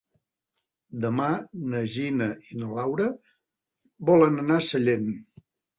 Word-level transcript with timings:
Demà 1.03 1.27
na 1.73 1.83
Gina 1.97 2.31
i 2.49 2.59
na 2.63 2.73
Laura 2.81 3.09
volen 4.13 4.47
anar 4.47 4.61
a 4.63 4.69
Sellent. 4.75 5.11